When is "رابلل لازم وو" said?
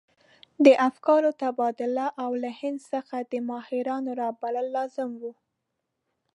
4.21-5.31